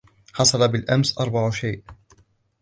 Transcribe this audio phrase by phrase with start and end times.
[0.33, 1.83] حصل بالأمس أروع شيء.